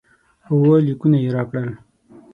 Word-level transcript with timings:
اووه 0.49 0.77
لیکونه 0.87 1.17
یې 1.23 1.29
راکړل. 1.35 1.69